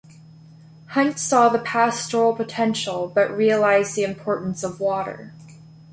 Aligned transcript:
Hunt 0.87 1.19
saw 1.19 1.49
the 1.49 1.59
pastoral 1.59 2.35
potential 2.35 3.07
but 3.13 3.29
realised 3.29 3.95
the 3.95 4.03
importance 4.03 4.63
of 4.63 4.79
water. 4.79 5.31